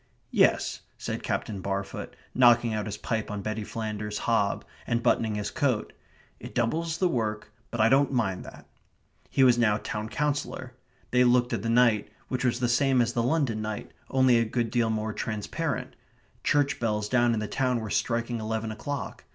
"Yes," 0.31 0.81
said 0.97 1.21
Captain 1.21 1.61
Barfoot, 1.61 2.15
knocking 2.33 2.73
out 2.73 2.87
his 2.87 2.97
pipe 2.97 3.29
on 3.29 3.43
Betty 3.43 3.63
Flanders's 3.63 4.21
hob, 4.21 4.65
and 4.87 5.03
buttoning 5.03 5.35
his 5.35 5.51
coat. 5.51 5.93
"It 6.39 6.55
doubles 6.55 6.97
the 6.97 7.07
work, 7.07 7.51
but 7.69 7.79
I 7.79 7.87
don't 7.87 8.11
mind 8.11 8.43
that." 8.43 8.65
He 9.29 9.43
was 9.43 9.59
now 9.59 9.77
town 9.77 10.09
councillor. 10.09 10.73
They 11.11 11.23
looked 11.23 11.53
at 11.53 11.61
the 11.61 11.69
night, 11.69 12.09
which 12.29 12.43
was 12.43 12.59
the 12.61 12.67
same 12.67 12.99
as 12.99 13.13
the 13.13 13.21
London 13.21 13.61
night, 13.61 13.91
only 14.09 14.39
a 14.39 14.43
good 14.43 14.71
deal 14.71 14.89
more 14.89 15.13
transparent. 15.13 15.95
Church 16.43 16.79
bells 16.79 17.07
down 17.07 17.35
in 17.35 17.39
the 17.39 17.47
town 17.47 17.79
were 17.79 17.91
striking 17.91 18.39
eleven 18.39 18.71
o'clock. 18.71 19.25